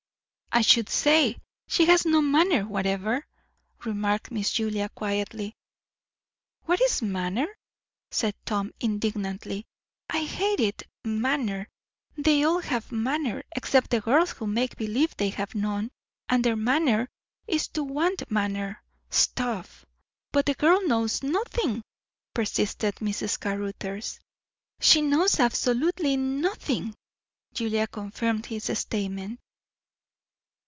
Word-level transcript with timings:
"I 0.53 0.59
should 0.63 0.89
say, 0.89 1.37
she 1.69 1.85
has 1.85 2.05
no 2.05 2.21
manner 2.21 2.65
whatever," 2.67 3.25
remarked 3.85 4.31
Miss 4.31 4.51
Julia 4.51 4.89
quietly. 4.89 5.55
"What 6.63 6.81
is 6.81 7.01
'manner'?" 7.01 7.47
said 8.09 8.35
Tom 8.45 8.73
indignantly. 8.81 9.65
"I 10.09 10.25
hate 10.25 10.59
it. 10.59 10.83
Manner! 11.05 11.69
They 12.17 12.43
all 12.43 12.59
have 12.59 12.91
'manner' 12.91 13.43
except 13.55 13.91
the 13.91 14.01
girls 14.01 14.31
who 14.31 14.45
make 14.45 14.75
believe 14.75 15.15
they 15.15 15.29
have 15.29 15.55
none; 15.55 15.89
and 16.27 16.43
their 16.43 16.57
'manner' 16.57 17.07
is 17.47 17.69
to 17.69 17.83
want 17.85 18.29
manner. 18.29 18.83
Stuff!" 19.09 19.85
"But 20.33 20.47
the 20.47 20.53
girl 20.55 20.85
knows 20.85 21.23
nothing," 21.23 21.81
persisted 22.35 22.95
Mrs. 22.95 23.39
Caruthers. 23.39 24.19
"She 24.81 25.01
knows 25.01 25.39
absolutely 25.39 26.17
nothing," 26.17 26.93
Julia 27.53 27.87
confirmed 27.87 28.43
this 28.43 28.65
statement. 28.77 29.39